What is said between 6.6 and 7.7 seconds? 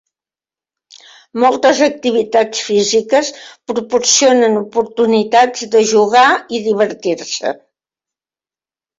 divertir-se.